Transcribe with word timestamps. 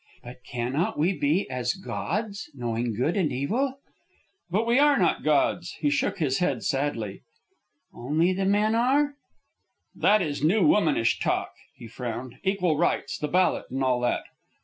"But 0.23 0.37
cannot 0.43 0.97
we 0.97 1.13
be 1.15 1.47
as 1.47 1.75
gods, 1.75 2.49
knowing 2.55 2.95
good 2.95 3.15
and 3.15 3.31
evil?" 3.31 3.77
"But 4.49 4.65
we 4.65 4.79
are 4.79 4.97
not 4.97 5.21
gods," 5.21 5.73
he 5.79 5.91
shook 5.91 6.17
his 6.17 6.39
head, 6.39 6.63
sadly. 6.63 7.21
"Only 7.93 8.33
the 8.33 8.45
men 8.47 8.73
are?" 8.73 9.13
"That 9.93 10.23
is 10.23 10.43
new 10.43 10.65
womanish 10.65 11.19
talk," 11.19 11.51
he 11.75 11.87
frowned. 11.87 12.39
"Equal 12.43 12.79
rights, 12.79 13.19
the 13.19 13.27
ballot, 13.27 13.65
and 13.69 13.83
all 13.83 13.99
that." 13.99 14.23